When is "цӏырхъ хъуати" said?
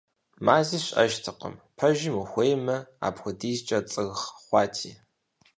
3.91-4.91